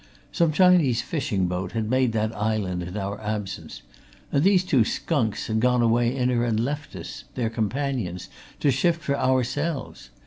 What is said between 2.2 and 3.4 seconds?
island in our